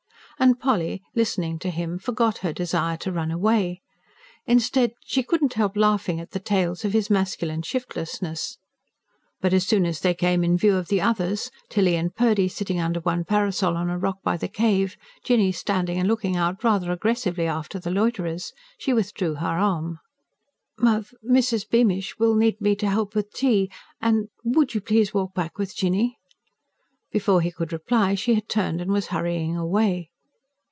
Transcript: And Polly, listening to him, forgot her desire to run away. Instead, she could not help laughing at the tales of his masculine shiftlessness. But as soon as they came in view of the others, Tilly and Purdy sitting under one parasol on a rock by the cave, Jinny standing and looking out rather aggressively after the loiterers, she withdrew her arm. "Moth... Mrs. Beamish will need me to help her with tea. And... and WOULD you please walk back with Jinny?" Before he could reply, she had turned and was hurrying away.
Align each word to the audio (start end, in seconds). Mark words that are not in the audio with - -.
And 0.39 0.59
Polly, 0.59 1.03
listening 1.13 1.59
to 1.59 1.69
him, 1.69 1.99
forgot 1.99 2.39
her 2.39 2.51
desire 2.51 2.97
to 2.97 3.11
run 3.11 3.29
away. 3.29 3.83
Instead, 4.47 4.93
she 5.05 5.21
could 5.21 5.39
not 5.43 5.53
help 5.53 5.77
laughing 5.77 6.19
at 6.19 6.31
the 6.31 6.39
tales 6.39 6.83
of 6.83 6.93
his 6.93 7.11
masculine 7.11 7.61
shiftlessness. 7.61 8.57
But 9.39 9.53
as 9.53 9.67
soon 9.67 9.85
as 9.85 9.99
they 9.99 10.15
came 10.15 10.43
in 10.43 10.57
view 10.57 10.77
of 10.77 10.87
the 10.87 10.99
others, 10.99 11.51
Tilly 11.69 11.95
and 11.95 12.15
Purdy 12.15 12.47
sitting 12.47 12.79
under 12.79 12.99
one 13.01 13.23
parasol 13.23 13.77
on 13.77 13.91
a 13.91 13.99
rock 13.99 14.23
by 14.23 14.35
the 14.35 14.47
cave, 14.47 14.97
Jinny 15.23 15.51
standing 15.51 15.99
and 15.99 16.07
looking 16.07 16.35
out 16.35 16.63
rather 16.63 16.91
aggressively 16.91 17.45
after 17.45 17.77
the 17.77 17.91
loiterers, 17.91 18.51
she 18.79 18.93
withdrew 18.93 19.35
her 19.35 19.59
arm. 19.59 19.99
"Moth... 20.79 21.13
Mrs. 21.23 21.69
Beamish 21.69 22.17
will 22.17 22.33
need 22.33 22.59
me 22.59 22.75
to 22.77 22.89
help 22.89 23.13
her 23.13 23.19
with 23.19 23.31
tea. 23.31 23.69
And... 24.01 24.29
and 24.43 24.55
WOULD 24.55 24.73
you 24.73 24.81
please 24.81 25.13
walk 25.13 25.35
back 25.35 25.59
with 25.59 25.75
Jinny?" 25.75 26.17
Before 27.11 27.41
he 27.41 27.51
could 27.51 27.71
reply, 27.71 28.15
she 28.15 28.33
had 28.33 28.49
turned 28.49 28.81
and 28.81 28.91
was 28.91 29.09
hurrying 29.09 29.55
away. 29.55 30.07